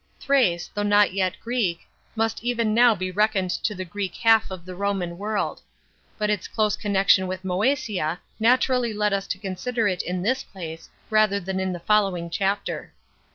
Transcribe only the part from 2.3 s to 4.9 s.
even now be reckoned to the Greek half of the